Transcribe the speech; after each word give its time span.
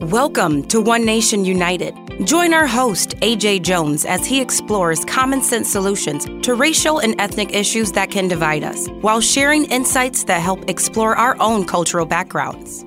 Welcome 0.00 0.64
to 0.64 0.82
One 0.82 1.06
Nation 1.06 1.42
United. 1.46 1.96
Join 2.26 2.52
our 2.52 2.66
host, 2.66 3.16
AJ 3.20 3.62
Jones, 3.62 4.04
as 4.04 4.26
he 4.26 4.42
explores 4.42 5.02
common 5.06 5.40
sense 5.40 5.72
solutions 5.72 6.26
to 6.44 6.54
racial 6.54 6.98
and 6.98 7.18
ethnic 7.18 7.54
issues 7.54 7.92
that 7.92 8.10
can 8.10 8.28
divide 8.28 8.62
us, 8.62 8.88
while 9.00 9.22
sharing 9.22 9.64
insights 9.64 10.22
that 10.24 10.42
help 10.42 10.68
explore 10.68 11.16
our 11.16 11.34
own 11.40 11.64
cultural 11.64 12.04
backgrounds. 12.04 12.84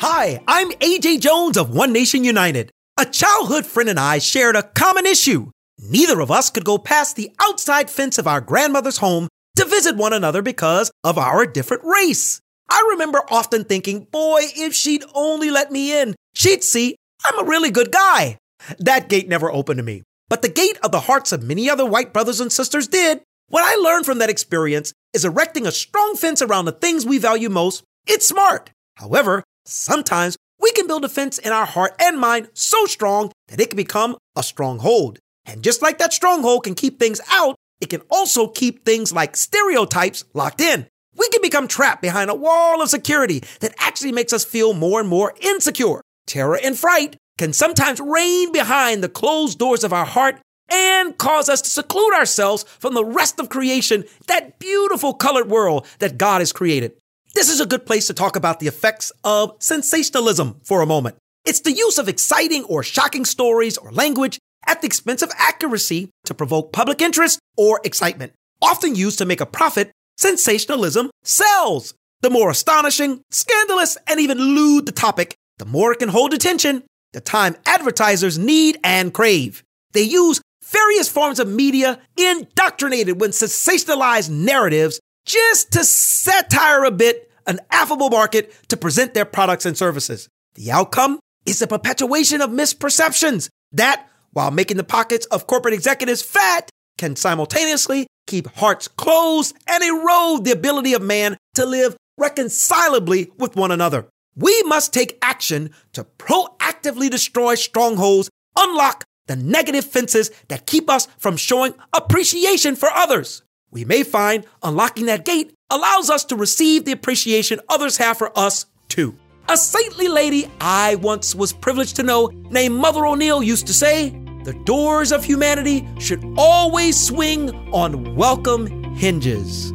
Hi, 0.00 0.42
I'm 0.46 0.72
AJ 0.72 1.22
Jones 1.22 1.56
of 1.56 1.74
One 1.74 1.90
Nation 1.90 2.22
United. 2.22 2.70
A 2.98 3.06
childhood 3.06 3.64
friend 3.64 3.88
and 3.88 3.98
I 3.98 4.18
shared 4.18 4.54
a 4.54 4.62
common 4.62 5.06
issue. 5.06 5.50
Neither 5.78 6.20
of 6.20 6.30
us 6.30 6.50
could 6.50 6.66
go 6.66 6.76
past 6.76 7.16
the 7.16 7.30
outside 7.40 7.88
fence 7.88 8.18
of 8.18 8.26
our 8.26 8.42
grandmother's 8.42 8.98
home 8.98 9.28
to 9.56 9.64
visit 9.64 9.96
one 9.96 10.12
another 10.12 10.42
because 10.42 10.90
of 11.02 11.16
our 11.16 11.46
different 11.46 11.82
race. 11.82 12.42
I 12.68 12.86
remember 12.90 13.22
often 13.30 13.64
thinking, 13.64 14.04
boy, 14.04 14.42
if 14.54 14.74
she'd 14.74 15.04
only 15.14 15.50
let 15.50 15.72
me 15.72 15.98
in, 15.98 16.14
she'd 16.34 16.64
see 16.64 16.96
I'm 17.24 17.38
a 17.38 17.48
really 17.48 17.70
good 17.70 17.92
guy. 17.92 18.38
That 18.78 19.08
gate 19.08 19.28
never 19.28 19.50
opened 19.50 19.78
to 19.78 19.82
me, 19.82 20.02
but 20.28 20.42
the 20.42 20.48
gate 20.48 20.78
of 20.82 20.92
the 20.92 21.00
hearts 21.00 21.32
of 21.32 21.42
many 21.42 21.68
other 21.70 21.86
white 21.86 22.12
brothers 22.12 22.40
and 22.40 22.52
sisters 22.52 22.88
did. 22.88 23.20
What 23.48 23.64
I 23.64 23.76
learned 23.76 24.06
from 24.06 24.18
that 24.18 24.30
experience 24.30 24.92
is 25.12 25.24
erecting 25.24 25.66
a 25.66 25.72
strong 25.72 26.16
fence 26.16 26.40
around 26.40 26.64
the 26.64 26.72
things 26.72 27.04
we 27.04 27.18
value 27.18 27.50
most. 27.50 27.82
It's 28.06 28.26
smart. 28.26 28.70
However, 28.96 29.44
sometimes 29.66 30.36
we 30.60 30.72
can 30.72 30.86
build 30.86 31.04
a 31.04 31.08
fence 31.08 31.38
in 31.38 31.52
our 31.52 31.66
heart 31.66 31.92
and 32.00 32.18
mind 32.18 32.48
so 32.54 32.86
strong 32.86 33.32
that 33.48 33.60
it 33.60 33.70
can 33.70 33.76
become 33.76 34.16
a 34.36 34.42
stronghold. 34.42 35.18
And 35.44 35.62
just 35.62 35.82
like 35.82 35.98
that 35.98 36.12
stronghold 36.12 36.64
can 36.64 36.74
keep 36.74 36.98
things 36.98 37.20
out, 37.30 37.56
it 37.80 37.90
can 37.90 38.02
also 38.10 38.46
keep 38.46 38.84
things 38.84 39.12
like 39.12 39.36
stereotypes 39.36 40.24
locked 40.34 40.60
in. 40.60 40.86
We 41.16 41.28
can 41.28 41.42
become 41.42 41.68
trapped 41.68 42.00
behind 42.00 42.30
a 42.30 42.34
wall 42.34 42.80
of 42.80 42.88
security 42.88 43.42
that 43.60 43.74
actually 43.78 44.12
makes 44.12 44.32
us 44.32 44.44
feel 44.44 44.72
more 44.72 45.00
and 45.00 45.08
more 45.08 45.34
insecure. 45.40 46.00
Terror 46.32 46.58
and 46.64 46.78
fright 46.78 47.16
can 47.36 47.52
sometimes 47.52 48.00
reign 48.00 48.52
behind 48.52 49.04
the 49.04 49.10
closed 49.10 49.58
doors 49.58 49.84
of 49.84 49.92
our 49.92 50.06
heart 50.06 50.40
and 50.66 51.18
cause 51.18 51.50
us 51.50 51.60
to 51.60 51.68
seclude 51.68 52.14
ourselves 52.14 52.64
from 52.78 52.94
the 52.94 53.04
rest 53.04 53.38
of 53.38 53.50
creation, 53.50 54.04
that 54.28 54.58
beautiful 54.58 55.12
colored 55.12 55.50
world 55.50 55.86
that 55.98 56.16
God 56.16 56.40
has 56.40 56.50
created. 56.50 56.92
This 57.34 57.50
is 57.50 57.60
a 57.60 57.66
good 57.66 57.84
place 57.84 58.06
to 58.06 58.14
talk 58.14 58.34
about 58.34 58.60
the 58.60 58.66
effects 58.66 59.12
of 59.22 59.56
sensationalism 59.58 60.58
for 60.64 60.80
a 60.80 60.86
moment. 60.86 61.16
It's 61.44 61.60
the 61.60 61.72
use 61.72 61.98
of 61.98 62.08
exciting 62.08 62.64
or 62.64 62.82
shocking 62.82 63.26
stories 63.26 63.76
or 63.76 63.92
language 63.92 64.38
at 64.66 64.80
the 64.80 64.86
expense 64.86 65.20
of 65.20 65.30
accuracy 65.36 66.08
to 66.24 66.32
provoke 66.32 66.72
public 66.72 67.02
interest 67.02 67.40
or 67.58 67.78
excitement. 67.84 68.32
Often 68.62 68.94
used 68.94 69.18
to 69.18 69.26
make 69.26 69.42
a 69.42 69.46
profit, 69.46 69.92
sensationalism 70.16 71.10
sells. 71.24 71.92
The 72.22 72.30
more 72.30 72.48
astonishing, 72.48 73.20
scandalous, 73.30 73.98
and 74.06 74.18
even 74.18 74.38
lewd 74.38 74.86
the 74.86 74.92
topic, 74.92 75.34
the 75.62 75.68
more 75.68 75.92
it 75.92 76.00
can 76.00 76.08
hold 76.08 76.34
attention, 76.34 76.82
the 77.12 77.20
time 77.20 77.54
advertisers 77.66 78.36
need 78.36 78.80
and 78.82 79.14
crave. 79.14 79.62
They 79.92 80.02
use 80.02 80.40
various 80.60 81.08
forms 81.08 81.38
of 81.38 81.46
media 81.46 82.00
indoctrinated 82.16 83.20
with 83.20 83.30
sensationalized 83.30 84.28
narratives 84.28 84.98
just 85.24 85.70
to 85.74 85.84
satire 85.84 86.82
a 86.82 86.90
bit 86.90 87.30
an 87.46 87.60
affable 87.70 88.10
market 88.10 88.52
to 88.70 88.76
present 88.76 89.14
their 89.14 89.24
products 89.24 89.64
and 89.64 89.78
services. 89.78 90.28
The 90.56 90.72
outcome 90.72 91.20
is 91.46 91.60
the 91.60 91.68
perpetuation 91.68 92.40
of 92.40 92.50
misperceptions 92.50 93.48
that, 93.70 94.08
while 94.32 94.50
making 94.50 94.78
the 94.78 94.84
pockets 94.84 95.26
of 95.26 95.46
corporate 95.46 95.74
executives 95.74 96.22
fat, 96.22 96.70
can 96.98 97.14
simultaneously 97.14 98.08
keep 98.26 98.48
hearts 98.56 98.88
closed 98.88 99.56
and 99.68 99.84
erode 99.84 100.44
the 100.44 100.50
ability 100.50 100.92
of 100.92 101.02
man 101.02 101.36
to 101.54 101.64
live 101.64 101.96
reconcilably 102.18 103.30
with 103.38 103.54
one 103.54 103.70
another. 103.70 104.08
We 104.34 104.62
must 104.62 104.92
take 104.92 105.18
action 105.20 105.70
to 105.92 106.04
proactively 106.04 107.10
destroy 107.10 107.54
strongholds, 107.54 108.30
unlock 108.56 109.04
the 109.26 109.36
negative 109.36 109.84
fences 109.84 110.30
that 110.48 110.66
keep 110.66 110.88
us 110.90 111.06
from 111.18 111.36
showing 111.36 111.74
appreciation 111.92 112.76
for 112.76 112.88
others. 112.90 113.42
We 113.70 113.84
may 113.84 114.02
find 114.02 114.44
unlocking 114.62 115.06
that 115.06 115.24
gate 115.24 115.54
allows 115.70 116.10
us 116.10 116.24
to 116.26 116.36
receive 116.36 116.84
the 116.84 116.92
appreciation 116.92 117.60
others 117.68 117.96
have 117.98 118.18
for 118.18 118.36
us 118.38 118.66
too. 118.88 119.16
A 119.48 119.56
saintly 119.56 120.08
lady 120.08 120.50
I 120.60 120.96
once 120.96 121.34
was 121.34 121.52
privileged 121.52 121.96
to 121.96 122.02
know, 122.02 122.26
named 122.50 122.74
Mother 122.74 123.06
O'Neill, 123.06 123.42
used 123.42 123.66
to 123.66 123.74
say, 123.74 124.10
The 124.44 124.58
doors 124.64 125.12
of 125.12 125.24
humanity 125.24 125.88
should 125.98 126.24
always 126.36 126.98
swing 126.98 127.50
on 127.72 128.14
welcome 128.14 128.94
hinges. 128.94 129.72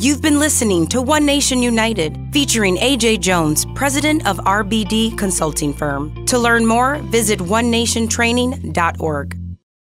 You've 0.00 0.22
been 0.22 0.38
listening 0.38 0.86
to 0.88 1.02
One 1.02 1.26
Nation 1.26 1.60
United, 1.60 2.32
featuring 2.32 2.76
AJ 2.76 3.18
Jones, 3.18 3.66
president 3.74 4.28
of 4.28 4.36
RBD 4.36 5.18
Consulting 5.18 5.74
Firm. 5.74 6.24
To 6.26 6.38
learn 6.38 6.64
more, 6.64 6.98
visit 7.10 7.40
onenationtraining.org. 7.40 9.47